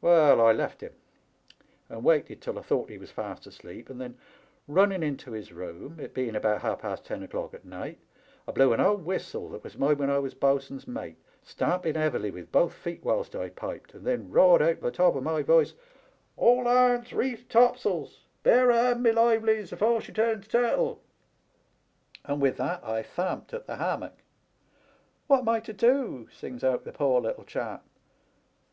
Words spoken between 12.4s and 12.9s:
both